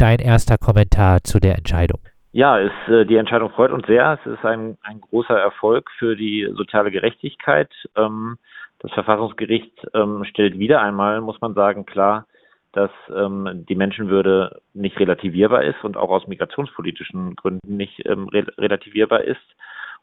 dein 0.00 0.18
erster 0.18 0.56
Kommentar 0.56 1.22
zu 1.22 1.40
der 1.40 1.56
Entscheidung? 1.56 2.00
Ja, 2.32 2.58
ist, 2.58 2.88
äh, 2.88 3.04
die 3.04 3.16
Entscheidung 3.16 3.50
freut 3.50 3.72
uns 3.72 3.86
sehr. 3.86 4.18
Es 4.20 4.32
ist 4.32 4.44
ein, 4.44 4.78
ein 4.82 5.00
großer 5.00 5.38
Erfolg 5.38 5.90
für 5.98 6.16
die 6.16 6.48
soziale 6.54 6.90
Gerechtigkeit. 6.90 7.70
Ähm, 7.96 8.38
das 8.78 8.92
Verfassungsgericht 8.92 9.72
ähm, 9.94 10.24
stellt 10.24 10.58
wieder 10.58 10.80
einmal, 10.80 11.20
muss 11.20 11.40
man 11.40 11.54
sagen, 11.54 11.86
klar, 11.86 12.26
dass 12.72 12.90
ähm, 13.14 13.66
die 13.68 13.74
Menschenwürde 13.74 14.62
nicht 14.74 14.98
relativierbar 14.98 15.64
ist 15.64 15.82
und 15.82 15.96
auch 15.96 16.08
aus 16.08 16.28
migrationspolitischen 16.28 17.34
Gründen 17.34 17.76
nicht 17.76 18.00
re 18.06 18.46
relativierbar 18.56 19.22
ist 19.22 19.40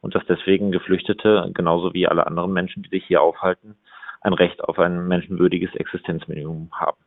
und 0.02 0.14
dass 0.16 0.25
deswegen 0.27 0.71
Geflüchtete 0.71 1.50
genauso 1.54 1.93
wie 1.93 2.07
alle 2.07 2.27
anderen 2.27 2.52
Menschen, 2.52 2.84
die 2.84 2.89
sich 2.89 3.05
hier 3.05 3.21
aufhalten, 3.21 3.75
ein 4.21 4.34
Recht 4.34 4.64
auf 4.64 4.77
ein 4.79 5.07
menschenwürdiges 5.07 5.73
Existenzminimum 5.75 6.70
haben. 6.73 6.98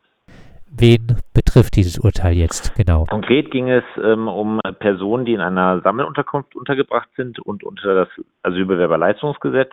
Wen 0.72 1.16
betrifft 1.34 1.76
dieses 1.76 1.98
Urteil 1.98 2.34
jetzt 2.34 2.74
genau? 2.76 3.04
Konkret 3.06 3.50
ging 3.50 3.68
es 3.68 3.84
ähm, 4.02 4.28
um 4.28 4.60
Personen, 4.78 5.24
die 5.24 5.34
in 5.34 5.40
einer 5.40 5.80
Sammelunterkunft 5.80 6.54
untergebracht 6.54 7.08
sind 7.16 7.40
und 7.40 7.64
unter 7.64 7.94
das 7.94 8.08
Asylbewerberleistungsgesetz 8.44 9.72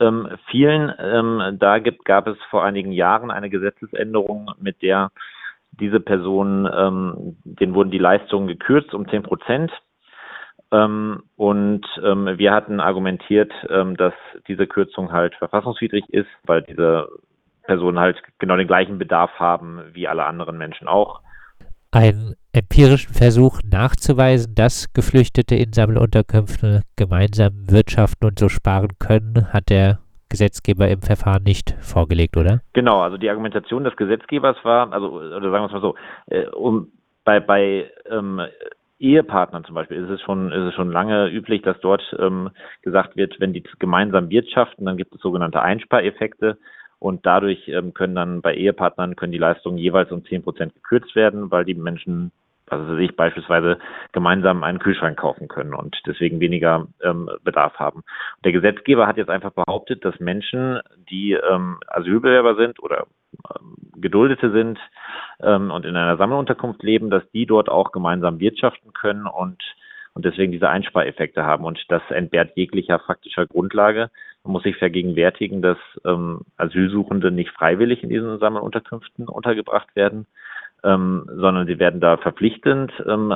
ähm, 0.00 0.28
fielen. 0.50 0.92
Ähm, 0.98 1.56
da 1.58 1.78
gibt, 1.78 2.04
gab 2.04 2.26
es 2.26 2.36
vor 2.50 2.64
einigen 2.64 2.92
Jahren 2.92 3.30
eine 3.30 3.50
Gesetzesänderung, 3.50 4.50
mit 4.60 4.82
der 4.82 5.10
diese 5.72 6.00
Personen, 6.00 6.68
ähm, 6.72 7.36
denen 7.44 7.74
wurden 7.74 7.90
die 7.90 7.98
Leistungen 7.98 8.46
gekürzt 8.46 8.92
um 8.94 9.08
10 9.08 9.22
Prozent. 9.22 9.72
Ähm, 10.70 11.22
und 11.36 11.86
ähm, 12.02 12.38
wir 12.38 12.52
hatten 12.52 12.80
argumentiert, 12.80 13.52
ähm, 13.68 13.96
dass 13.96 14.14
diese 14.48 14.66
Kürzung 14.66 15.12
halt 15.12 15.34
verfassungswidrig 15.36 16.04
ist, 16.10 16.28
weil 16.44 16.62
diese 16.62 17.08
Personen 17.62 17.98
halt 17.98 18.22
genau 18.38 18.56
den 18.56 18.66
gleichen 18.66 18.98
Bedarf 18.98 19.30
haben 19.38 19.80
wie 19.92 20.08
alle 20.08 20.24
anderen 20.24 20.58
Menschen 20.58 20.88
auch. 20.88 21.20
Einen 21.90 22.34
empirischen 22.52 23.14
Versuch 23.14 23.60
nachzuweisen, 23.70 24.54
dass 24.54 24.92
Geflüchtete 24.94 25.54
in 25.54 25.72
Sammelunterkünften 25.72 26.82
gemeinsam 26.96 27.70
wirtschaften 27.70 28.26
und 28.26 28.38
so 28.38 28.48
sparen 28.48 28.98
können, 28.98 29.52
hat 29.52 29.68
der 29.68 29.98
Gesetzgeber 30.30 30.88
im 30.88 31.02
Verfahren 31.02 31.42
nicht 31.42 31.76
vorgelegt, 31.80 32.38
oder? 32.38 32.60
Genau, 32.72 33.00
also 33.00 33.18
die 33.18 33.28
Argumentation 33.28 33.84
des 33.84 33.94
Gesetzgebers 33.96 34.56
war, 34.62 34.90
also 34.92 35.12
oder 35.12 35.50
sagen 35.50 35.64
wir 35.64 35.66
es 35.66 35.72
mal 35.72 35.80
so, 35.82 35.94
äh, 36.30 36.46
um 36.46 36.88
bei, 37.24 37.38
bei 37.38 37.90
ähm, 38.10 38.40
Ehepartnern 38.98 39.64
zum 39.64 39.74
Beispiel 39.74 40.02
ist 40.02 40.10
es 40.10 40.20
schon, 40.22 40.50
ist 40.50 40.68
es 40.68 40.74
schon 40.74 40.90
lange 40.90 41.28
üblich, 41.28 41.62
dass 41.62 41.78
dort 41.80 42.02
ähm, 42.18 42.50
gesagt 42.82 43.16
wird, 43.16 43.38
wenn 43.40 43.52
die 43.52 43.64
gemeinsam 43.78 44.30
wirtschaften, 44.30 44.86
dann 44.86 44.96
gibt 44.96 45.14
es 45.14 45.20
sogenannte 45.20 45.60
Einspareffekte 45.60 46.56
und 47.02 47.26
dadurch 47.26 47.66
ähm, 47.66 47.94
können 47.94 48.14
dann 48.14 48.42
bei 48.42 48.54
Ehepartnern 48.54 49.16
können 49.16 49.32
die 49.32 49.38
Leistungen 49.38 49.76
jeweils 49.76 50.12
um 50.12 50.24
zehn 50.24 50.44
Prozent 50.44 50.72
gekürzt 50.72 51.16
werden, 51.16 51.50
weil 51.50 51.64
die 51.64 51.74
Menschen, 51.74 52.30
also 52.70 52.94
sich 52.96 53.16
beispielsweise 53.16 53.78
gemeinsam 54.12 54.62
einen 54.62 54.78
Kühlschrank 54.78 55.18
kaufen 55.18 55.48
können 55.48 55.74
und 55.74 56.00
deswegen 56.06 56.38
weniger 56.38 56.86
ähm, 57.02 57.28
Bedarf 57.42 57.74
haben. 57.80 58.04
Der 58.44 58.52
Gesetzgeber 58.52 59.08
hat 59.08 59.16
jetzt 59.16 59.30
einfach 59.30 59.50
behauptet, 59.50 60.04
dass 60.04 60.20
Menschen, 60.20 60.78
die 61.10 61.32
ähm, 61.32 61.78
Asylbewerber 61.88 62.54
sind 62.54 62.80
oder 62.80 63.06
ähm, 63.52 63.74
Geduldete 63.96 64.52
sind 64.52 64.78
ähm, 65.40 65.72
und 65.72 65.84
in 65.84 65.96
einer 65.96 66.16
Sammelunterkunft 66.18 66.84
leben, 66.84 67.10
dass 67.10 67.28
die 67.32 67.46
dort 67.46 67.68
auch 67.68 67.90
gemeinsam 67.90 68.38
wirtschaften 68.38 68.92
können 68.92 69.26
und 69.26 69.60
und 70.14 70.26
deswegen 70.26 70.52
diese 70.52 70.68
Einspareffekte 70.68 71.44
haben. 71.44 71.64
Und 71.64 71.82
das 71.88 72.02
entbehrt 72.10 72.54
jeglicher 72.54 72.98
faktischer 72.98 73.46
Grundlage. 73.46 74.10
Man 74.44 74.52
muss 74.52 74.64
sich 74.64 74.76
vergegenwärtigen, 74.76 75.62
dass 75.62 75.78
ähm, 76.04 76.40
Asylsuchende 76.56 77.30
nicht 77.30 77.50
freiwillig 77.50 78.02
in 78.02 78.08
diesen 78.08 78.38
Sammelunterkünften 78.38 79.28
untergebracht 79.28 79.94
werden, 79.94 80.26
ähm, 80.82 81.24
sondern 81.26 81.66
sie 81.66 81.78
werden 81.78 82.00
da 82.00 82.16
verpflichtend 82.16 82.92
ähm, 83.06 83.32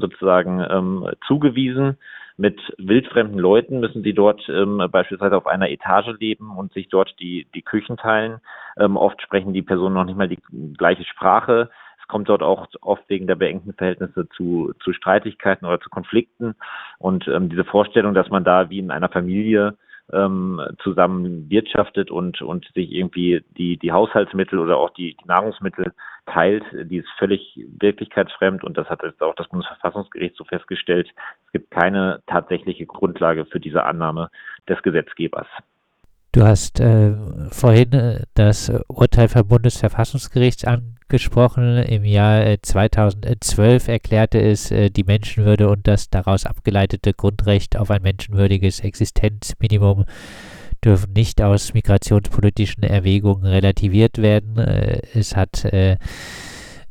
sozusagen 0.00 0.64
ähm, 0.68 1.08
zugewiesen. 1.26 1.96
Mit 2.36 2.60
wildfremden 2.78 3.38
Leuten 3.38 3.78
müssen 3.78 4.02
sie 4.02 4.14
dort 4.14 4.48
ähm, 4.48 4.82
beispielsweise 4.90 5.36
auf 5.36 5.46
einer 5.46 5.70
Etage 5.70 6.18
leben 6.18 6.56
und 6.56 6.72
sich 6.72 6.88
dort 6.88 7.14
die, 7.20 7.46
die 7.54 7.62
Küchen 7.62 7.96
teilen. 7.96 8.40
Ähm, 8.76 8.96
oft 8.96 9.22
sprechen 9.22 9.52
die 9.52 9.62
Personen 9.62 9.94
noch 9.94 10.04
nicht 10.04 10.16
mal 10.16 10.28
die 10.28 10.40
gleiche 10.76 11.04
Sprache. 11.04 11.70
Es 12.00 12.08
kommt 12.08 12.28
dort 12.28 12.42
auch 12.42 12.66
oft 12.80 13.08
wegen 13.08 13.28
der 13.28 13.36
beengten 13.36 13.74
Verhältnisse 13.74 14.28
zu, 14.30 14.72
zu 14.82 14.92
Streitigkeiten 14.92 15.66
oder 15.66 15.80
zu 15.80 15.88
Konflikten. 15.88 16.56
Und 16.98 17.28
ähm, 17.28 17.48
diese 17.48 17.64
Vorstellung, 17.64 18.12
dass 18.14 18.28
man 18.30 18.44
da 18.44 18.70
wie 18.70 18.80
in 18.80 18.90
einer 18.90 19.08
Familie 19.08 19.76
ähm, 20.12 20.60
zusammen 20.82 21.48
wirtschaftet 21.50 22.10
und, 22.10 22.42
und 22.42 22.66
sich 22.74 22.92
irgendwie 22.92 23.44
die, 23.56 23.76
die 23.78 23.92
Haushaltsmittel 23.92 24.58
oder 24.58 24.76
auch 24.76 24.90
die, 24.90 25.16
Nahrungsmittel 25.24 25.92
teilt, 26.26 26.64
die 26.72 26.98
ist 26.98 27.08
völlig 27.18 27.60
wirklichkeitsfremd 27.78 28.62
und 28.62 28.76
das 28.76 28.88
hat 28.88 29.02
jetzt 29.02 29.22
auch 29.22 29.34
das 29.34 29.48
Bundesverfassungsgericht 29.48 30.36
so 30.36 30.44
festgestellt. 30.44 31.08
Es 31.46 31.52
gibt 31.52 31.70
keine 31.70 32.22
tatsächliche 32.26 32.86
Grundlage 32.86 33.44
für 33.46 33.58
diese 33.58 33.84
Annahme 33.84 34.30
des 34.68 34.80
Gesetzgebers. 34.82 35.48
Du 36.32 36.44
hast 36.44 36.80
äh, 36.80 37.12
vorhin 37.50 37.92
äh, 37.92 38.22
das 38.32 38.72
Urteil 38.88 39.28
vom 39.28 39.46
Bundesverfassungsgericht 39.46 40.66
angesprochen. 40.66 41.76
Im 41.76 42.06
Jahr 42.06 42.46
äh, 42.46 42.58
2012 42.62 43.88
erklärte 43.88 44.40
es 44.40 44.70
äh, 44.70 44.88
die 44.88 45.04
Menschenwürde 45.04 45.68
und 45.68 45.86
das 45.86 46.08
daraus 46.08 46.46
abgeleitete 46.46 47.12
Grundrecht 47.12 47.76
auf 47.76 47.90
ein 47.90 48.00
menschenwürdiges 48.00 48.80
Existenzminimum 48.80 50.06
dürfen 50.82 51.12
nicht 51.12 51.42
aus 51.42 51.74
migrationspolitischen 51.74 52.82
Erwägungen 52.82 53.44
relativiert 53.44 54.16
werden. 54.16 54.56
Äh, 54.56 55.02
es 55.12 55.36
hat 55.36 55.66
äh, 55.66 55.98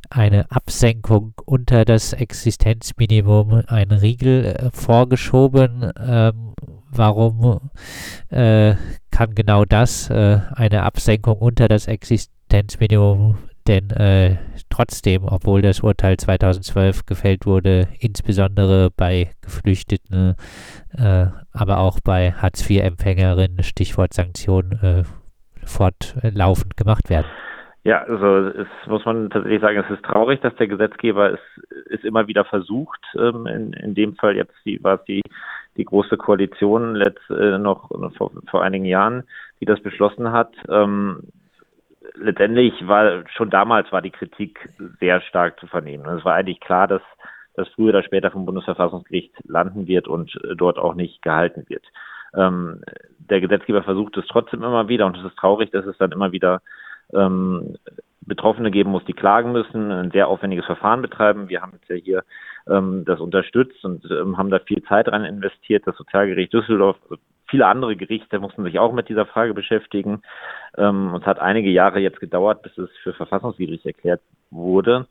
eine 0.08 0.52
Absenkung 0.52 1.34
unter 1.44 1.84
das 1.84 2.12
Existenzminimum 2.12 3.62
einen 3.66 3.98
Riegel 3.98 4.70
vorgeschoben. 4.72 5.90
Ähm, 5.98 6.54
warum 6.94 7.70
äh, 8.30 8.74
kann 9.10 9.34
genau 9.34 9.64
das, 9.64 10.10
äh, 10.10 10.38
eine 10.54 10.82
Absenkung 10.82 11.38
unter 11.38 11.68
das 11.68 11.88
Existenzminimum, 11.88 13.38
denn 13.66 13.90
äh, 13.90 14.36
trotzdem, 14.70 15.24
obwohl 15.24 15.62
das 15.62 15.80
Urteil 15.80 16.16
2012 16.16 17.06
gefällt 17.06 17.46
wurde, 17.46 17.88
insbesondere 18.00 18.90
bei 18.96 19.30
Geflüchteten, 19.40 20.34
äh, 20.96 21.26
aber 21.52 21.78
auch 21.78 22.00
bei 22.02 22.32
Hartz-IV-Empfängerinnen, 22.32 23.62
Stichwort 23.62 24.14
Sanktionen, 24.14 24.72
äh, 24.82 25.02
fortlaufend 25.64 26.76
gemacht 26.76 27.08
werden. 27.08 27.26
Ja, 27.84 28.02
also 28.02 28.48
es 28.48 28.68
muss 28.86 29.04
man 29.04 29.28
tatsächlich 29.30 29.60
sagen, 29.60 29.84
es 29.84 29.90
ist 29.90 30.04
traurig, 30.04 30.40
dass 30.40 30.54
der 30.54 30.68
Gesetzgeber 30.68 31.32
es, 31.32 31.40
es 31.90 32.04
immer 32.04 32.28
wieder 32.28 32.44
versucht. 32.44 33.00
Ähm, 33.16 33.46
in, 33.46 33.72
in 33.72 33.94
dem 33.94 34.14
Fall 34.14 34.36
jetzt 34.36 34.54
die, 34.64 34.82
war 34.84 35.00
es 35.00 35.04
die 35.04 35.22
die 35.76 35.84
große 35.84 36.16
Koalition 36.16 36.94
letzt, 36.94 37.28
äh, 37.30 37.58
noch 37.58 37.88
vor, 38.16 38.30
vor 38.50 38.62
einigen 38.62 38.84
Jahren, 38.84 39.24
die 39.60 39.64
das 39.64 39.80
beschlossen 39.80 40.32
hat. 40.32 40.52
Ähm, 40.68 41.20
letztendlich 42.14 42.86
war 42.86 43.24
schon 43.36 43.50
damals 43.50 43.90
war 43.92 44.02
die 44.02 44.10
Kritik 44.10 44.68
sehr 45.00 45.20
stark 45.22 45.58
zu 45.60 45.66
vernehmen. 45.66 46.06
Es 46.18 46.24
war 46.24 46.34
eigentlich 46.34 46.60
klar, 46.60 46.86
dass 46.86 47.02
das 47.54 47.68
früher 47.68 47.90
oder 47.90 48.02
später 48.02 48.30
vom 48.30 48.46
Bundesverfassungsgericht 48.46 49.32
landen 49.44 49.86
wird 49.86 50.08
und 50.08 50.34
äh, 50.44 50.56
dort 50.56 50.78
auch 50.78 50.94
nicht 50.94 51.22
gehalten 51.22 51.64
wird. 51.68 51.84
Ähm, 52.34 52.82
der 53.18 53.40
Gesetzgeber 53.40 53.82
versucht 53.82 54.16
es 54.16 54.26
trotzdem 54.26 54.62
immer 54.62 54.88
wieder 54.88 55.06
und 55.06 55.16
es 55.16 55.24
ist 55.24 55.36
traurig, 55.36 55.70
dass 55.70 55.86
es 55.86 55.98
dann 55.98 56.12
immer 56.12 56.32
wieder 56.32 56.62
ähm, 57.12 57.76
Betroffene 58.26 58.70
geben 58.70 58.90
muss, 58.90 59.04
die 59.04 59.12
klagen 59.12 59.52
müssen, 59.52 59.90
ein 59.90 60.10
sehr 60.10 60.28
aufwendiges 60.28 60.66
Verfahren 60.66 61.02
betreiben. 61.02 61.48
Wir 61.48 61.62
haben 61.62 61.72
jetzt 61.72 61.88
ja 61.88 61.96
hier 61.96 62.24
ähm, 62.68 63.04
das 63.04 63.20
unterstützt 63.20 63.84
und 63.84 64.04
ähm, 64.10 64.38
haben 64.38 64.50
da 64.50 64.58
viel 64.60 64.82
Zeit 64.84 65.08
rein 65.08 65.24
investiert. 65.24 65.86
Das 65.86 65.96
Sozialgericht 65.96 66.52
Düsseldorf, 66.52 66.96
also 67.04 67.16
viele 67.48 67.66
andere 67.66 67.96
Gerichte 67.96 68.38
mussten 68.38 68.64
sich 68.64 68.78
auch 68.78 68.92
mit 68.92 69.08
dieser 69.08 69.26
Frage 69.26 69.54
beschäftigen. 69.54 70.22
Ähm, 70.76 71.16
es 71.20 71.26
hat 71.26 71.38
einige 71.40 71.70
Jahre 71.70 72.00
jetzt 72.00 72.20
gedauert, 72.20 72.62
bis 72.62 72.76
es 72.78 72.90
für 73.02 73.12
verfassungswidrig 73.12 73.84
erklärt 73.84 74.20
wurde. 74.50 75.06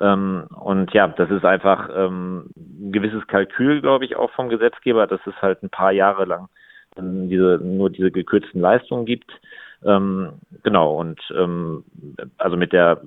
Ähm, 0.00 0.46
und 0.58 0.92
ja, 0.92 1.06
das 1.06 1.30
ist 1.30 1.44
einfach 1.44 1.88
ähm, 1.94 2.50
ein 2.56 2.92
gewisses 2.92 3.26
Kalkül, 3.26 3.80
glaube 3.80 4.04
ich, 4.04 4.16
auch 4.16 4.30
vom 4.32 4.48
Gesetzgeber, 4.48 5.06
dass 5.06 5.20
es 5.26 5.34
halt 5.40 5.62
ein 5.62 5.70
paar 5.70 5.92
Jahre 5.92 6.24
lang 6.24 6.48
diese, 6.96 7.58
nur 7.62 7.90
diese 7.90 8.10
gekürzten 8.10 8.60
Leistungen 8.60 9.06
gibt. 9.06 9.30
Ähm, 9.84 10.40
genau, 10.62 10.94
und 10.94 11.20
ähm, 11.36 11.84
also 12.38 12.56
mit 12.56 12.72
der 12.72 13.02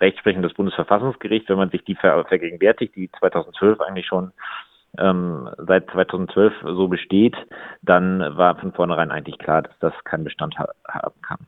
Rechtsprechung 0.00 0.42
des 0.42 0.54
Bundesverfassungsgerichts, 0.54 1.48
wenn 1.48 1.58
man 1.58 1.70
sich 1.70 1.84
die 1.84 1.94
ver 1.94 2.24
vergegenwärtigt, 2.24 2.96
die 2.96 3.10
2012 3.18 3.80
eigentlich 3.80 4.06
schon 4.06 4.32
ähm, 4.98 5.48
seit 5.58 5.90
2012 5.90 6.52
so 6.62 6.88
besteht, 6.88 7.36
dann 7.82 8.20
war 8.36 8.56
von 8.56 8.72
vornherein 8.72 9.10
eigentlich 9.10 9.38
klar, 9.38 9.62
dass 9.62 9.78
das 9.80 9.92
keinen 10.04 10.24
Bestand 10.24 10.58
ha 10.58 10.68
haben 10.88 11.20
kann. 11.22 11.46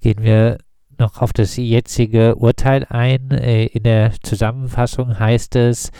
Gehen 0.00 0.22
wir 0.22 0.58
noch 0.98 1.20
auf 1.22 1.32
das 1.32 1.56
jetzige 1.56 2.36
Urteil 2.36 2.86
ein. 2.88 3.30
Äh, 3.30 3.66
in 3.66 3.82
der 3.84 4.12
Zusammenfassung 4.22 5.18
heißt 5.18 5.56
es, 5.56 5.90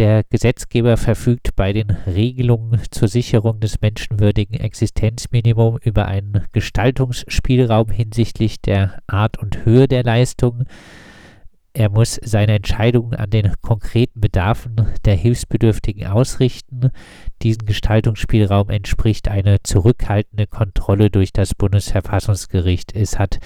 der 0.00 0.24
Gesetzgeber 0.30 0.96
verfügt 0.96 1.54
bei 1.56 1.74
den 1.74 1.90
Regelungen 1.90 2.80
zur 2.90 3.06
Sicherung 3.06 3.60
des 3.60 3.82
menschenwürdigen 3.82 4.58
Existenzminimums 4.58 5.84
über 5.84 6.06
einen 6.06 6.46
Gestaltungsspielraum 6.52 7.90
hinsichtlich 7.90 8.62
der 8.62 9.02
Art 9.06 9.36
und 9.38 9.66
Höhe 9.66 9.88
der 9.88 10.02
Leistung. 10.02 10.64
er 11.74 11.90
muss 11.90 12.18
seine 12.24 12.54
Entscheidungen 12.54 13.14
an 13.14 13.28
den 13.28 13.52
konkreten 13.60 14.22
Bedarfen 14.22 14.76
der 15.04 15.16
Hilfsbedürftigen 15.16 16.06
ausrichten. 16.06 16.90
Diesen 17.42 17.66
Gestaltungsspielraum 17.66 18.70
entspricht 18.70 19.28
eine 19.28 19.62
zurückhaltende 19.62 20.46
Kontrolle 20.46 21.10
durch 21.10 21.34
das 21.34 21.54
Bundesverfassungsgericht. 21.54 22.96
Es 22.96 23.18
hat 23.18 23.38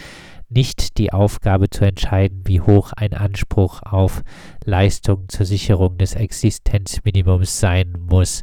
nicht 0.55 0.99
die 0.99 1.12
Aufgabe 1.12 1.69
zu 1.69 1.85
entscheiden, 1.85 2.43
wie 2.47 2.61
hoch 2.61 2.93
ein 2.97 3.12
Anspruch 3.12 3.83
auf 3.83 4.23
Leistungen 4.65 5.29
zur 5.29 5.47
Sicherung 5.47 5.99
des 5.99 6.15
Existenzminimums 6.15 7.61
sein 7.61 7.95
muss. 8.09 8.43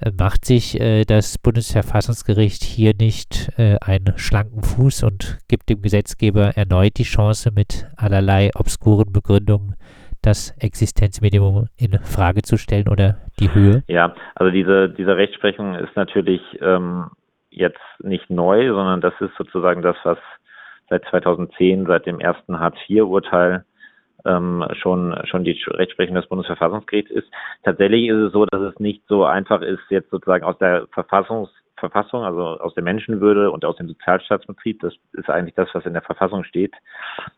Äh, 0.00 0.12
macht 0.18 0.44
sich 0.44 0.80
äh, 0.80 1.04
das 1.04 1.38
Bundesverfassungsgericht 1.38 2.62
hier 2.62 2.94
nicht 2.98 3.50
äh, 3.58 3.76
einen 3.80 4.16
schlanken 4.16 4.62
Fuß 4.62 5.02
und 5.02 5.38
gibt 5.48 5.68
dem 5.68 5.82
Gesetzgeber 5.82 6.56
erneut 6.56 6.96
die 6.96 7.04
Chance, 7.04 7.50
mit 7.54 7.86
allerlei 7.96 8.50
obskuren 8.54 9.12
Begründungen 9.12 9.74
das 10.22 10.54
Existenzminimum 10.58 11.66
in 11.76 11.98
Frage 12.00 12.42
zu 12.42 12.56
stellen 12.56 12.88
oder 12.88 13.16
die 13.38 13.54
Höhe? 13.54 13.82
Ja, 13.88 14.14
also 14.34 14.50
diese, 14.50 14.90
diese 14.90 15.16
Rechtsprechung 15.16 15.74
ist 15.74 15.96
natürlich 15.96 16.42
ähm, 16.60 17.10
jetzt 17.50 17.80
nicht 18.00 18.30
neu, 18.30 18.68
sondern 18.68 19.00
das 19.00 19.14
ist 19.20 19.34
sozusagen 19.36 19.82
das, 19.82 19.96
was 20.04 20.18
seit 20.90 21.04
2010, 21.06 21.86
seit 21.86 22.06
dem 22.06 22.20
ersten 22.20 22.58
Hartz-IV-Urteil 22.58 23.64
ähm, 24.26 24.66
schon, 24.72 25.18
schon 25.24 25.44
die 25.44 25.58
Rechtsprechung 25.66 26.16
des 26.16 26.26
Bundesverfassungsgerichts 26.26 27.10
ist. 27.10 27.28
Tatsächlich 27.62 28.08
ist 28.08 28.16
es 28.16 28.32
so, 28.32 28.44
dass 28.44 28.60
es 28.60 28.78
nicht 28.78 29.02
so 29.08 29.24
einfach 29.24 29.62
ist, 29.62 29.80
jetzt 29.88 30.10
sozusagen 30.10 30.44
aus 30.44 30.58
der 30.58 30.86
Verfassungs 30.92 31.50
Verfassung, 31.80 32.24
also 32.24 32.42
aus 32.60 32.74
der 32.74 32.84
Menschenwürde 32.84 33.50
und 33.50 33.64
aus 33.64 33.76
dem 33.76 33.88
Sozialstaatsprinzip, 33.88 34.80
das 34.80 34.94
ist 35.14 35.30
eigentlich 35.30 35.54
das, 35.54 35.68
was 35.72 35.86
in 35.86 35.94
der 35.94 36.02
Verfassung 36.02 36.44
steht, 36.44 36.74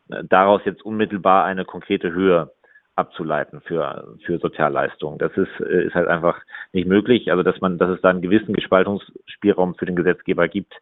daraus 0.09 0.61
jetzt 0.65 0.83
unmittelbar 0.85 1.45
eine 1.45 1.63
konkrete 1.63 2.11
Höhe 2.11 2.51
abzuleiten 2.95 3.61
für, 3.61 4.15
für 4.25 4.37
Sozialleistungen. 4.37 5.17
Das 5.17 5.31
ist, 5.35 5.59
äh, 5.59 5.85
ist 5.85 5.95
halt 5.95 6.07
einfach 6.07 6.39
nicht 6.73 6.87
möglich. 6.87 7.31
Also 7.31 7.43
dass 7.43 7.59
man, 7.61 7.77
dass 7.77 7.89
es 7.89 8.01
da 8.01 8.09
einen 8.09 8.21
gewissen 8.21 8.53
Gestaltungsspielraum 8.53 9.75
für 9.75 9.85
den 9.85 9.95
Gesetzgeber 9.95 10.47
gibt, 10.47 10.73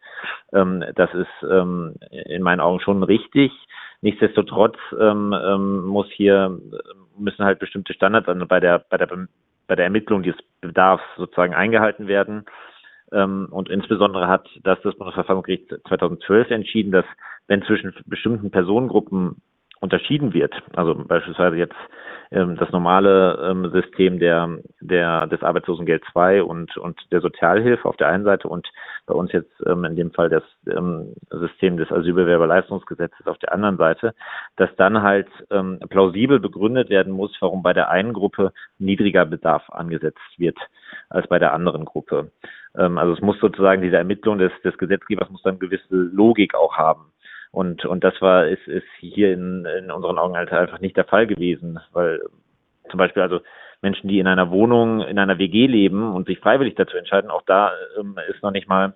ähm, 0.54 0.84
das 0.96 1.14
ist 1.14 1.50
ähm, 1.50 1.96
in 2.12 2.44
meinen 2.44 2.60
Augen 2.60 2.82
schon 2.82 3.04
richtig. 3.04 3.52
Nichtsdestotrotz 4.02 4.78
ähm, 5.00 5.34
ähm, 5.34 5.86
muss 5.86 6.08
hier 6.12 6.60
müssen 7.18 7.46
halt 7.46 7.60
bestimmte 7.60 7.94
Standards 7.94 8.28
bei 8.48 8.60
der 8.60 8.80
bei 8.90 8.98
der 8.98 9.08
bei 9.68 9.76
der 9.76 9.86
Ermittlung 9.86 10.24
des 10.24 10.36
Bedarfs 10.60 11.04
sozusagen 11.18 11.54
eingehalten 11.54 12.08
werden. 12.08 12.46
Ähm, 13.14 13.48
und 13.52 13.70
insbesondere 13.70 14.28
hat 14.28 14.50
das 14.64 14.80
das 14.84 14.96
Bundesverfassungsgericht 14.96 15.70
2012 15.88 16.52
entschieden, 16.52 16.92
dass 16.92 17.06
wenn 17.48 17.64
zwischen 17.64 17.94
bestimmten 18.06 18.52
Personengruppen 18.52 19.42
unterschieden 19.82 20.34
wird. 20.34 20.54
Also 20.76 20.96
beispielsweise 20.96 21.58
jetzt 21.58 21.76
ähm, 22.32 22.56
das 22.56 22.72
normale 22.72 23.38
ähm, 23.44 23.72
System 23.72 24.20
der, 24.20 24.60
der, 24.80 25.28
des 25.28 25.44
Arbeitslosengeld 25.44 26.04
2 26.14 26.44
und, 26.44 26.78
und 26.78 27.00
der 27.12 27.20
Sozialhilfe 27.20 27.88
auf 27.88 27.98
der 27.98 28.08
einen 28.08 28.24
Seite 28.24 28.48
und 28.48 28.68
bei 29.06 29.14
uns 29.14 29.32
jetzt 29.32 29.52
ähm, 29.66 29.84
in 29.84 29.96
dem 29.96 30.12
Fall 30.12 30.30
das 30.30 30.44
ähm, 30.68 31.16
System 31.32 31.78
des 31.78 31.92
Asylbewerberleistungsgesetzes 31.92 33.26
auf 33.26 33.40
der 33.40 33.52
anderen 33.52 33.78
Seite, 33.78 34.14
dass 34.56 34.70
dann 34.78 35.02
halt 35.02 35.28
ähm, 35.50 35.80
plausibel 35.90 36.40
begründet 36.40 36.90
werden 36.90 37.12
muss, 37.12 37.36
warum 37.42 37.64
bei 37.64 37.74
der 37.74 37.90
einen 37.90 38.14
Gruppe 38.14 38.54
niedriger 38.78 39.26
Bedarf 39.26 39.70
angesetzt 39.70 40.20
wird 40.38 40.58
als 41.10 41.28
bei 41.28 41.40
der 41.40 41.54
anderen 41.54 41.86
Gruppe. 41.86 42.32
Ähm, 42.78 42.98
also 42.98 43.14
es 43.14 43.22
muss 43.22 43.40
sozusagen 43.40 43.82
diese 43.82 43.98
Ermittlung 43.98 44.38
des, 44.38 44.52
des 44.64 44.78
Gesetzgebers 44.78 45.30
muss 45.32 45.42
dann 45.42 45.60
gewisse 45.60 45.96
Logik 45.96 46.56
auch 46.56 46.78
haben. 46.78 47.12
Und, 47.52 47.86
und 47.86 48.04
das 48.04 48.20
war, 48.22 48.48
ist, 48.48 48.66
ist 48.68 48.88
hier 49.00 49.34
in, 49.34 49.66
in 49.66 49.92
unseren 49.92 50.18
Augen 50.18 50.38
halt 50.38 50.52
einfach 50.54 50.80
nicht 50.80 50.96
der 50.96 51.06
Fall 51.06 51.28
gewesen, 51.28 51.80
weil 51.92 52.22
zum 52.90 52.98
Beispiel 52.98 53.22
also 53.22 53.42
Menschen, 53.82 54.08
die 54.08 54.20
in 54.20 54.28
einer 54.28 54.52
Wohnung, 54.52 55.02
in 55.02 55.20
einer 55.20 55.38
WG 55.38 55.68
leben 55.68 56.14
und 56.14 56.28
sich 56.28 56.40
freiwillig 56.40 56.76
dazu 56.76 56.98
entscheiden, 56.98 57.32
auch 57.32 57.42
da 57.46 57.72
ähm, 58.00 58.18
ist 58.30 58.42
noch 58.44 58.52
nicht 58.52 58.70
mal, 58.70 58.94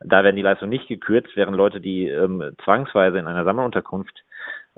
da 0.00 0.22
werden 0.22 0.36
die 0.36 0.42
Leistungen 0.42 0.70
nicht 0.70 0.88
gekürzt, 0.88 1.30
während 1.36 1.56
Leute, 1.56 1.80
die 1.80 2.06
ähm, 2.06 2.52
zwangsweise 2.62 3.18
in 3.18 3.26
einer 3.26 3.44
Sammelunterkunft 3.44 4.22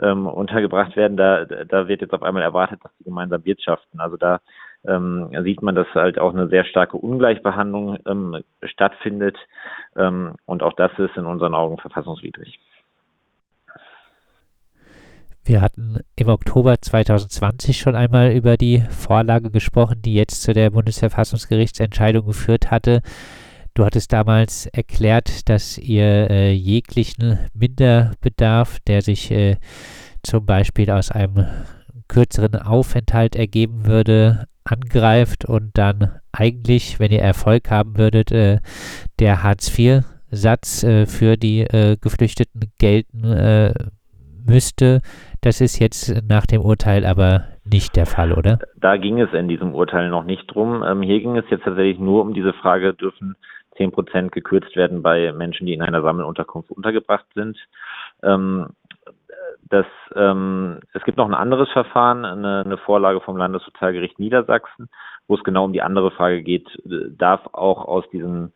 ähm, 0.00 0.26
untergebracht 0.26 0.96
werden, 0.96 1.16
da, 1.16 1.44
da 1.44 1.88
wird 1.88 2.00
jetzt 2.00 2.14
auf 2.14 2.22
einmal 2.22 2.42
erwartet, 2.42 2.81
dass 2.82 2.96
sie 2.98 3.04
gemeinsam 3.04 3.44
wirtschaften. 3.44 4.00
Also 4.00 4.16
da 4.16 4.40
ähm, 4.86 5.31
sieht 5.42 5.60
man, 5.60 5.74
dass 5.74 5.88
halt 5.94 6.19
auch 6.19 6.32
eine 6.32 6.48
sehr 6.48 6.64
starke 6.64 6.96
Ungleichbehandlung 6.96 7.98
ähm, 8.06 8.44
stattfindet. 8.62 9.36
Ähm, 9.96 10.36
und 10.46 10.62
auch 10.62 10.74
das 10.74 10.92
ist 10.98 11.16
in 11.16 11.26
unseren 11.26 11.54
Augen 11.54 11.78
verfassungswidrig. 11.78 12.60
Wir 15.44 15.61
hatten 15.61 16.00
im 16.17 16.29
Oktober 16.29 16.76
2020 16.81 17.79
schon 17.79 17.96
einmal 17.96 18.32
über 18.32 18.56
die 18.56 18.82
Vorlage 18.90 19.50
gesprochen, 19.50 20.02
die 20.02 20.14
jetzt 20.14 20.43
zu 20.43 20.52
der 20.52 20.70
Bundesverfassungsgerichtsentscheidung 20.70 22.26
geführt 22.26 22.70
hatte. 22.70 23.00
Du 23.75 23.85
hattest 23.85 24.12
damals 24.12 24.67
erklärt, 24.67 25.49
dass 25.49 25.79
ihr 25.79 26.31
äh, 26.31 26.52
jeglichen 26.52 27.38
Minderbedarf, 27.55 28.79
der 28.87 29.02
sich 29.02 29.31
äh, 29.31 29.56
zum 30.23 30.44
Beispiel 30.44 30.90
aus 30.90 31.11
einem 31.11 31.46
kürzeren 32.08 32.56
Aufenthalt 32.56 33.37
ergeben 33.37 33.87
würde, 33.87 34.49
angreift 34.64 35.44
und 35.44 35.70
dann 35.79 36.20
eigentlich, 36.32 36.99
wenn 36.99 37.12
ihr 37.12 37.23
Erfolg 37.23 37.70
haben 37.70 37.96
würdet, 37.96 38.32
äh, 38.32 38.58
der 39.19 39.43
Hartz-IV-Satz 39.43 40.82
äh, 40.82 41.06
für 41.06 41.37
die 41.37 41.61
äh, 41.61 41.96
Geflüchteten 42.00 42.73
gelten 42.79 43.25
äh, 43.25 43.75
müsste. 44.48 45.00
Das 45.42 45.60
ist 45.60 45.78
jetzt 45.78 46.22
nach 46.28 46.46
dem 46.46 46.62
Urteil 46.62 47.04
aber 47.04 47.44
nicht 47.64 47.96
der 47.96 48.06
Fall, 48.06 48.32
oder? 48.32 48.58
Da 48.76 48.96
ging 48.96 49.20
es 49.20 49.32
in 49.32 49.48
diesem 49.48 49.74
Urteil 49.74 50.08
noch 50.08 50.24
nicht 50.24 50.46
drum. 50.46 50.82
Ähm, 50.82 51.02
hier 51.02 51.20
ging 51.20 51.36
es 51.36 51.44
jetzt 51.50 51.64
tatsächlich 51.64 51.98
nur 51.98 52.22
um 52.22 52.34
diese 52.34 52.52
Frage, 52.54 52.94
dürfen 52.94 53.36
10 53.76 53.92
Prozent 53.92 54.32
gekürzt 54.32 54.74
werden 54.76 55.02
bei 55.02 55.32
Menschen, 55.32 55.66
die 55.66 55.74
in 55.74 55.82
einer 55.82 56.02
Sammelunterkunft 56.02 56.70
untergebracht 56.70 57.26
sind. 57.34 57.56
Ähm, 58.22 58.68
das, 59.70 59.86
ähm, 60.14 60.80
es 60.94 61.04
gibt 61.04 61.18
noch 61.18 61.28
ein 61.28 61.34
anderes 61.34 61.70
Verfahren, 61.70 62.24
eine, 62.24 62.64
eine 62.64 62.78
Vorlage 62.78 63.20
vom 63.20 63.36
Landessozialgericht 63.36 64.18
Niedersachsen, 64.18 64.88
wo 65.26 65.34
es 65.34 65.44
genau 65.44 65.64
um 65.64 65.72
die 65.72 65.82
andere 65.82 66.10
Frage 66.10 66.42
geht, 66.42 66.66
darf 66.84 67.40
auch 67.52 67.84
aus 67.84 68.08
diesen 68.10 68.52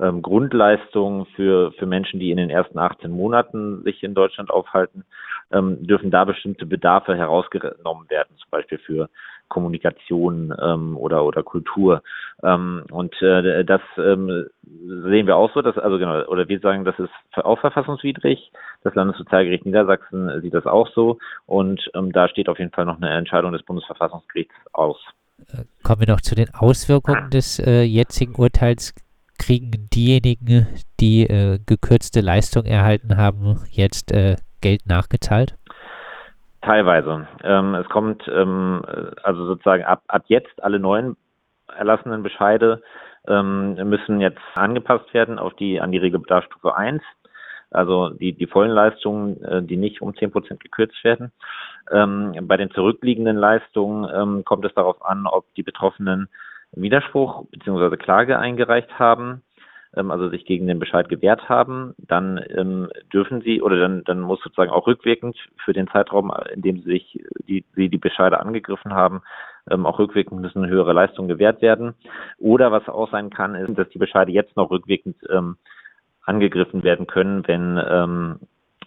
ähm, 0.00 0.22
Grundleistungen 0.22 1.26
für, 1.36 1.72
für 1.72 1.86
Menschen, 1.86 2.20
die 2.20 2.30
in 2.30 2.36
den 2.36 2.50
ersten 2.50 2.78
18 2.78 3.10
Monaten 3.10 3.82
sich 3.82 4.02
in 4.02 4.14
Deutschland 4.14 4.50
aufhalten, 4.50 5.04
ähm, 5.52 5.86
dürfen 5.86 6.10
da 6.10 6.24
bestimmte 6.24 6.66
Bedarfe 6.66 7.16
herausgenommen 7.16 8.08
werden, 8.08 8.36
zum 8.38 8.50
Beispiel 8.50 8.78
für 8.78 9.08
Kommunikation 9.48 10.54
ähm, 10.62 10.96
oder 10.96 11.24
oder 11.24 11.42
Kultur. 11.42 12.02
Ähm, 12.42 12.84
und 12.90 13.20
äh, 13.20 13.64
das 13.64 13.82
ähm, 13.98 14.46
sehen 14.62 15.26
wir 15.26 15.36
auch 15.36 15.52
so, 15.52 15.60
dass 15.60 15.76
also 15.76 15.98
genau 15.98 16.24
oder 16.24 16.48
wir 16.48 16.58
sagen, 16.60 16.86
das 16.86 16.98
ist 16.98 17.10
auch 17.34 17.58
verfassungswidrig. 17.60 18.50
Das 18.82 18.94
Landessozialgericht 18.94 19.66
Niedersachsen 19.66 20.40
sieht 20.40 20.54
das 20.54 20.64
auch 20.64 20.88
so 20.94 21.18
und 21.44 21.90
ähm, 21.94 22.12
da 22.12 22.28
steht 22.28 22.48
auf 22.48 22.58
jeden 22.58 22.72
Fall 22.72 22.86
noch 22.86 22.96
eine 22.96 23.10
Entscheidung 23.10 23.52
des 23.52 23.62
Bundesverfassungsgerichts 23.62 24.54
aus. 24.72 24.96
Äh, 25.52 25.64
kommen 25.82 26.00
wir 26.00 26.08
noch 26.08 26.22
zu 26.22 26.34
den 26.34 26.48
Auswirkungen 26.54 27.28
des 27.30 27.58
äh, 27.58 27.82
jetzigen 27.82 28.34
Urteils 28.36 28.94
kriegen 29.44 29.88
diejenigen, 29.92 30.68
die 31.00 31.24
äh, 31.24 31.58
gekürzte 31.66 32.20
Leistung 32.20 32.64
erhalten 32.64 33.16
haben, 33.16 33.60
jetzt 33.70 34.12
äh, 34.12 34.36
Geld 34.60 34.86
nachgezahlt? 34.86 35.56
Teilweise. 36.60 37.26
Ähm, 37.42 37.74
es 37.74 37.88
kommt 37.88 38.22
ähm, 38.28 38.82
also 39.24 39.46
sozusagen 39.46 39.82
ab, 39.82 40.04
ab 40.06 40.22
jetzt 40.28 40.62
alle 40.62 40.78
neuen 40.78 41.16
erlassenen 41.76 42.22
Bescheide 42.22 42.82
ähm, 43.26 43.74
müssen 43.88 44.20
jetzt 44.20 44.40
angepasst 44.54 45.12
werden 45.12 45.38
auf 45.38 45.54
die 45.54 45.80
an 45.80 45.90
die 45.90 45.98
Regelbedarfsstufe 45.98 46.76
1. 46.76 47.02
Also 47.70 48.10
die, 48.10 48.32
die 48.34 48.46
vollen 48.46 48.70
Leistungen, 48.70 49.42
äh, 49.42 49.62
die 49.62 49.76
nicht 49.76 50.02
um 50.02 50.14
10 50.14 50.30
Prozent 50.30 50.60
gekürzt 50.60 51.02
werden. 51.02 51.32
Ähm, 51.90 52.36
bei 52.42 52.56
den 52.56 52.70
zurückliegenden 52.70 53.36
Leistungen 53.36 54.08
ähm, 54.14 54.44
kommt 54.44 54.64
es 54.64 54.74
darauf 54.74 55.04
an, 55.04 55.26
ob 55.26 55.52
die 55.54 55.64
Betroffenen 55.64 56.28
Widerspruch 56.72 57.46
bzw. 57.50 57.96
Klage 57.96 58.38
eingereicht 58.38 58.98
haben, 58.98 59.42
ähm, 59.94 60.10
also 60.10 60.28
sich 60.28 60.44
gegen 60.44 60.66
den 60.66 60.78
Bescheid 60.78 61.08
gewehrt 61.08 61.48
haben, 61.48 61.94
dann 61.98 62.42
ähm, 62.50 62.88
dürfen 63.12 63.42
sie 63.42 63.62
oder 63.62 63.78
dann, 63.78 64.04
dann 64.04 64.20
muss 64.20 64.40
sozusagen 64.42 64.70
auch 64.70 64.86
rückwirkend 64.86 65.36
für 65.64 65.72
den 65.72 65.88
Zeitraum, 65.88 66.32
in 66.54 66.62
dem 66.62 66.78
sie 66.78 66.90
sich 66.90 67.24
die, 67.46 67.64
sie 67.74 67.88
die 67.88 67.98
Bescheide 67.98 68.40
angegriffen 68.40 68.94
haben, 68.94 69.22
ähm, 69.70 69.86
auch 69.86 69.98
rückwirkend 69.98 70.40
müssen 70.40 70.66
höhere 70.66 70.92
Leistungen 70.92 71.28
gewährt 71.28 71.62
werden. 71.62 71.94
Oder 72.38 72.72
was 72.72 72.88
auch 72.88 73.10
sein 73.10 73.30
kann, 73.30 73.54
ist, 73.54 73.76
dass 73.78 73.88
die 73.90 73.98
Bescheide 73.98 74.32
jetzt 74.32 74.56
noch 74.56 74.70
rückwirkend 74.70 75.16
ähm, 75.30 75.56
angegriffen 76.24 76.82
werden 76.82 77.06
können, 77.06 77.46
wenn 77.46 77.80
ähm, 77.84 78.38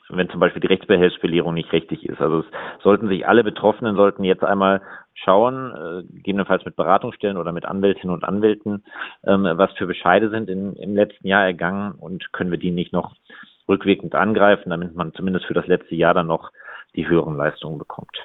wenn 0.09 0.29
zum 0.29 0.39
Beispiel 0.39 0.62
die 0.62 0.67
Rechtsbehelfsbelehrung 0.67 1.53
nicht 1.53 1.71
richtig 1.74 2.07
ist. 2.07 2.21
Also 2.21 2.39
es 2.39 2.45
sollten 2.83 3.07
sich 3.07 3.27
alle 3.27 3.43
Betroffenen 3.43 3.95
sollten 3.95 4.24
jetzt 4.24 4.43
einmal 4.43 4.81
schauen, 5.13 5.71
äh, 5.74 6.13
gegebenenfalls 6.13 6.65
mit 6.65 6.75
Beratungsstellen 6.75 7.38
oder 7.38 7.51
mit 7.51 7.65
Anwältinnen 7.65 8.13
und 8.13 8.24
Anwälten, 8.24 8.83
ähm, 9.25 9.43
was 9.43 9.71
für 9.74 9.88
Bescheide 9.88 10.29
sind 10.29 10.50
in, 10.50 10.75
im 10.75 10.95
letzten 10.95 11.27
Jahr 11.27 11.45
ergangen 11.45 11.93
und 11.93 12.31
können 12.33 12.51
wir 12.51 12.59
die 12.59 12.71
nicht 12.71 12.93
noch 12.93 13.15
rückwirkend 13.67 14.13
angreifen, 14.13 14.69
damit 14.69 14.95
man 14.95 15.13
zumindest 15.13 15.45
für 15.45 15.53
das 15.53 15.67
letzte 15.67 15.95
Jahr 15.95 16.13
dann 16.13 16.27
noch 16.27 16.51
die 16.95 17.07
höheren 17.07 17.35
Leistungen 17.35 17.79
bekommt. 17.79 18.15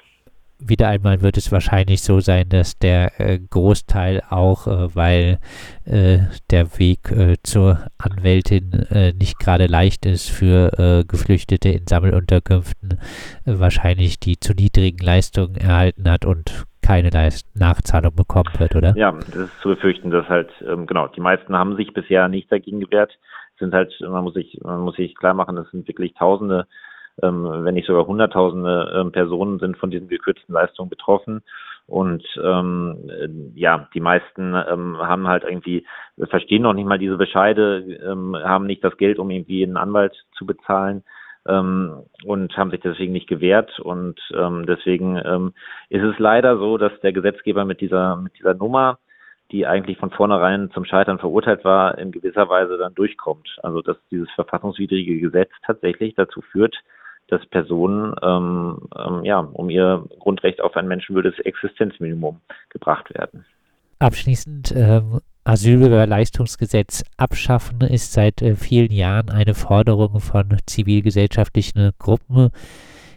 Wieder 0.63 0.87
einmal 0.87 1.21
wird 1.21 1.37
es 1.37 1.51
wahrscheinlich 1.51 2.01
so 2.01 2.19
sein, 2.19 2.49
dass 2.49 2.77
der 2.77 3.19
äh, 3.19 3.39
Großteil 3.39 4.21
auch, 4.29 4.67
äh, 4.67 4.95
weil 4.95 5.39
äh, 5.85 6.19
der 6.49 6.77
Weg 6.79 7.11
äh, 7.11 7.37
zur 7.43 7.79
Anwältin 7.97 8.71
äh, 8.91 9.13
nicht 9.13 9.39
gerade 9.39 9.67
leicht 9.67 10.05
ist 10.05 10.29
für 10.29 10.77
äh, 10.77 11.03
Geflüchtete 11.05 11.69
in 11.69 11.87
Sammelunterkünften, 11.87 12.99
wahrscheinlich 13.45 14.19
die 14.19 14.39
zu 14.39 14.53
niedrigen 14.53 15.03
Leistungen 15.03 15.55
erhalten 15.55 16.09
hat 16.09 16.25
und 16.25 16.65
keine 16.81 17.09
Leist 17.09 17.47
Nachzahlung 17.55 18.15
bekommen 18.15 18.51
wird, 18.57 18.75
oder? 18.75 18.95
Ja, 18.95 19.11
das 19.11 19.35
ist 19.35 19.61
zu 19.61 19.69
befürchten, 19.69 20.11
dass 20.11 20.27
halt, 20.27 20.49
ähm, 20.67 20.87
genau, 20.87 21.07
die 21.07 21.21
meisten 21.21 21.55
haben 21.55 21.75
sich 21.75 21.93
bisher 21.93 22.27
nicht 22.27 22.51
dagegen 22.51 22.79
gewehrt. 22.79 23.17
Sind 23.59 23.73
halt, 23.73 23.93
man 24.01 24.23
muss 24.23 24.33
sich, 24.33 24.59
man 24.63 24.81
muss 24.81 24.95
sich 24.95 25.15
klar 25.15 25.33
machen, 25.33 25.57
es 25.57 25.69
sind 25.71 25.87
wirklich 25.87 26.13
Tausende 26.15 26.65
wenn 27.17 27.73
nicht 27.73 27.87
sogar 27.87 28.07
Hunderttausende 28.07 28.93
ähm, 28.95 29.11
Personen 29.11 29.59
sind 29.59 29.77
von 29.77 29.91
diesen 29.91 30.07
gekürzten 30.07 30.53
Leistungen 30.53 30.89
betroffen. 30.89 31.43
Und 31.87 32.23
ähm, 32.41 33.09
äh, 33.09 33.27
ja, 33.59 33.89
die 33.93 33.99
meisten 33.99 34.53
ähm, 34.53 34.97
haben 34.97 35.27
halt 35.27 35.43
irgendwie, 35.43 35.85
verstehen 36.29 36.61
noch 36.61 36.73
nicht 36.73 36.87
mal 36.87 36.99
diese 36.99 37.17
Bescheide, 37.17 37.79
ähm, 37.79 38.35
haben 38.41 38.65
nicht 38.65 38.83
das 38.83 38.95
Geld, 38.97 39.19
um 39.19 39.29
irgendwie 39.29 39.63
einen 39.63 39.77
Anwalt 39.77 40.15
zu 40.37 40.45
bezahlen 40.45 41.03
ähm, 41.47 42.03
und 42.23 42.55
haben 42.55 42.71
sich 42.71 42.79
deswegen 42.79 43.11
nicht 43.13 43.27
gewehrt. 43.27 43.79
Und 43.79 44.19
ähm, 44.33 44.65
deswegen 44.65 45.21
ähm, 45.23 45.53
ist 45.89 46.03
es 46.03 46.17
leider 46.19 46.57
so, 46.57 46.77
dass 46.77 46.97
der 47.01 47.13
Gesetzgeber 47.13 47.65
mit 47.65 47.81
dieser, 47.81 48.15
mit 48.15 48.37
dieser 48.37 48.53
Nummer, 48.53 48.99
die 49.51 49.67
eigentlich 49.67 49.97
von 49.97 50.11
vornherein 50.11 50.71
zum 50.71 50.85
Scheitern 50.85 51.19
verurteilt 51.19 51.65
war, 51.65 51.97
in 51.97 52.11
gewisser 52.11 52.47
Weise 52.47 52.77
dann 52.77 52.95
durchkommt. 52.95 53.57
Also 53.63 53.81
dass 53.81 53.97
dieses 54.09 54.31
verfassungswidrige 54.31 55.19
Gesetz 55.19 55.51
tatsächlich 55.65 56.15
dazu 56.15 56.41
führt, 56.41 56.77
dass 57.31 57.45
Personen 57.47 58.13
ähm, 58.21 58.77
ähm, 58.95 59.23
ja, 59.23 59.39
um 59.39 59.69
ihr 59.69 60.05
Grundrecht 60.19 60.61
auf 60.61 60.75
ein 60.75 60.87
menschenwürdiges 60.87 61.39
Existenzminimum 61.39 62.41
gebracht 62.69 63.11
werden. 63.13 63.45
Abschließend, 63.99 64.73
ähm, 64.75 65.21
Asylbewerberleistungsgesetz 65.43 67.03
abschaffen 67.17 67.81
ist 67.81 68.13
seit 68.13 68.41
äh, 68.41 68.55
vielen 68.55 68.91
Jahren 68.91 69.29
eine 69.29 69.53
Forderung 69.53 70.19
von 70.19 70.57
zivilgesellschaftlichen 70.67 71.91
Gruppen. 71.97 72.49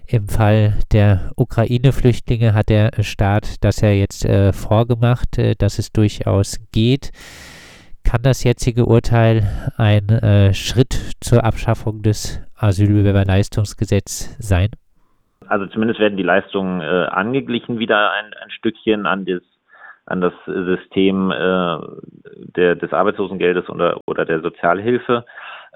Im 0.06 0.28
Fall 0.28 0.78
der 0.92 1.32
Ukraine-Flüchtlinge 1.36 2.54
hat 2.54 2.68
der 2.68 2.92
Staat 3.00 3.64
das 3.64 3.80
ja 3.80 3.90
jetzt 3.90 4.24
äh, 4.24 4.52
vorgemacht, 4.52 5.38
äh, 5.38 5.54
dass 5.56 5.78
es 5.78 5.92
durchaus 5.92 6.60
geht. 6.72 7.10
Kann 8.04 8.22
das 8.22 8.44
jetzige 8.44 8.86
Urteil 8.86 9.72
ein 9.76 10.08
äh, 10.08 10.54
Schritt 10.54 11.16
zur 11.20 11.42
Abschaffung 11.42 12.02
des 12.02 12.40
Asylbewerberleistungsgesetzes 12.64 14.36
sein? 14.38 14.70
Also 15.46 15.66
zumindest 15.66 16.00
werden 16.00 16.16
die 16.16 16.22
Leistungen 16.22 16.80
äh, 16.80 17.06
angeglichen 17.10 17.78
wieder 17.78 18.12
ein, 18.12 18.32
ein 18.42 18.50
Stückchen 18.50 19.06
an 19.06 19.26
das, 19.26 19.42
an 20.06 20.20
das 20.20 20.32
System 20.46 21.30
äh, 21.30 21.78
der, 22.56 22.76
des 22.76 22.92
Arbeitslosengeldes 22.92 23.68
oder, 23.68 24.00
oder 24.06 24.24
der 24.24 24.40
Sozialhilfe. 24.40 25.24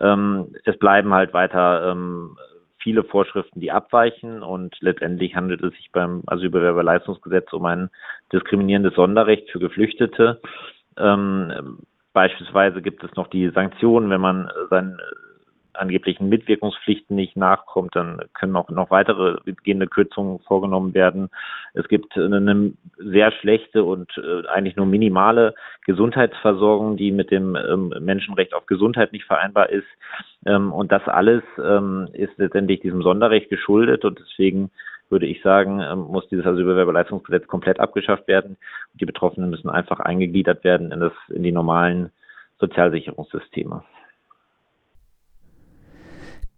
Ähm, 0.01 0.55
es 0.65 0.79
bleiben 0.79 1.13
halt 1.13 1.35
weiter 1.35 1.91
ähm, 1.91 2.37
viele 2.79 3.05
Vorschriften, 3.05 3.61
die 3.61 3.73
abweichen 3.73 4.43
und 4.43 4.75
letztendlich 4.81 5.35
handelt 5.35 5.63
es 5.63 5.75
sich 5.75 5.91
beim 5.93 6.23
Asylbewerberleistungsgesetz 6.27 7.53
um 7.53 7.67
ein 7.67 7.91
diskriminierendes 8.33 8.95
Sonderrecht 8.95 9.51
für 9.51 9.59
Geflüchtete. 9.59 10.41
Ähm, 10.97 11.79
Beispielsweise 12.19 12.83
gibt 12.83 13.05
es 13.05 13.15
noch 13.15 13.29
die 13.29 13.49
Sanktionen, 13.51 14.11
wenn 14.11 14.21
man 14.21 14.51
seinen 14.71 14.99
angeblichen 15.79 16.29
Mitwirkungspflichten 16.29 17.17
nicht 17.17 17.37
nachkommt, 17.37 17.95
dann 17.97 18.21
können 18.35 18.57
auch 18.57 18.69
noch 18.69 18.91
weitere 18.91 19.39
gehende 19.65 19.87
Kürzungen 19.87 20.41
vorgenommen 20.41 20.95
werden. 20.95 21.31
Es 21.75 21.89
gibt 21.89 22.17
eine 22.17 22.73
sehr 22.97 23.33
schlechte 23.33 23.85
und 23.85 24.11
äh, 24.19 24.47
eigentlich 24.49 24.77
nur 24.77 24.87
minimale 24.87 25.55
Gesundheitsversorgung, 25.87 26.97
die 26.97 27.13
mit 27.13 27.31
dem 27.31 27.57
ähm, 27.57 27.95
Menschenrecht 28.01 28.55
auf 28.55 28.67
Gesundheit 28.67 29.13
nicht 29.13 29.25
vereinbar 29.25 29.71
ist. 29.71 29.89
Ähm, 30.47 30.73
und 30.73 30.93
das 30.93 31.07
alles 31.07 31.43
ähm, 31.63 32.09
ist 32.13 32.37
letztendlich 32.37 32.81
diesem 32.81 33.03
Sonderrecht 33.03 33.49
geschuldet 33.51 34.05
und 34.05 34.19
deswegen 34.19 34.71
würde 35.11 35.27
ich 35.27 35.41
sagen, 35.43 35.81
muss 36.11 36.29
dieses 36.29 36.45
Asylbewerberleistungsgesetz 36.45 37.47
komplett 37.47 37.81
abgeschafft 37.81 38.29
werden. 38.29 38.59
Die 38.93 39.07
Betroffenen 39.07 39.49
müssen 39.49 39.71
einfach 39.71 40.01
eingegliedert 40.01 40.65
werden 40.65 40.93
in, 40.93 41.01
das, 41.01 41.15
in 41.31 41.43
die 41.43 41.53
normalen 41.53 42.11
Sozialsicherungssysteme. 42.59 43.83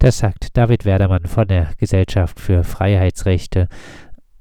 Das 0.00 0.16
sagt 0.16 0.56
David 0.56 0.86
Werdermann 0.86 1.26
von 1.26 1.46
der 1.46 1.72
Gesellschaft 1.76 2.40
für 2.40 2.64
Freiheitsrechte 2.64 3.68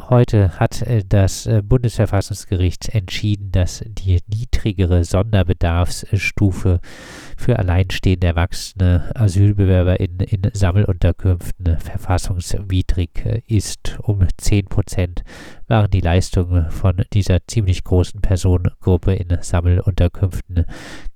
Heute 0.10 0.60
hat 0.60 0.82
äh, 0.82 1.04
das 1.08 1.46
äh, 1.46 1.62
Bundesverfassungsgericht 1.62 2.89
entschieden, 2.96 3.51
dass 3.51 3.84
die 3.86 4.20
niedrigere 4.28 5.04
Sonderbedarfsstufe 5.04 6.80
für 7.38 7.60
alleinstehende 7.60 8.25
erwachsene 8.25 9.12
Asylbewerber 9.13 10.00
in, 10.00 10.20
in 10.20 10.50
Sammelunterkünften 10.51 11.78
verfassungswidrig 11.78 13.24
äh, 13.24 13.42
ist. 13.46 14.00
Um 14.01 14.25
10 14.38 14.66
Prozent 14.66 15.24
waren 15.70 15.92
die 15.92 16.02
Leistungen 16.02 16.70
von 16.72 17.04
dieser 17.14 17.46
ziemlich 17.48 17.84
großen 17.84 18.22
Personengruppe 18.22 19.14
in 19.14 19.38
Sammelunterkünften 19.40 20.66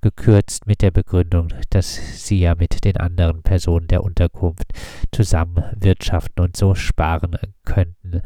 gekürzt 0.00 0.66
mit 0.66 0.80
der 0.80 0.92
Begründung, 0.92 1.48
dass 1.70 2.24
sie 2.26 2.40
ja 2.40 2.54
mit 2.54 2.84
den 2.84 2.96
anderen 2.96 3.42
Personen 3.42 3.88
der 3.88 4.04
Unterkunft 4.04 4.72
zusammen 5.12 5.64
wirtschaften 5.78 6.40
und 6.40 6.56
so 6.56 6.74
sparen 6.74 7.36
könnten 7.64 8.22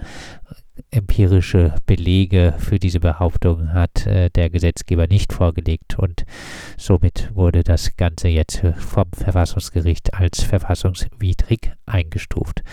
empirische 0.90 1.74
Belege 1.86 2.54
für 2.58 2.78
diese 2.78 3.00
Behauptung 3.00 3.72
hat 3.72 4.06
äh, 4.06 4.30
der 4.30 4.50
Gesetzgeber 4.50 5.06
nicht 5.06 5.32
vorgelegt 5.32 5.98
und 5.98 6.24
somit 6.76 7.30
wurde 7.34 7.62
das 7.62 7.96
Ganze 7.96 8.28
jetzt 8.28 8.62
vom 8.76 9.10
Verfassungsgericht 9.12 10.14
als 10.14 10.42
verfassungswidrig 10.42 11.72
eingestuft. 11.86 12.62